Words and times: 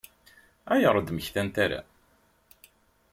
Ayɣer 0.73 0.95
ur 0.99 1.03
d-mmektan 1.05 1.49
ara? 1.63 1.81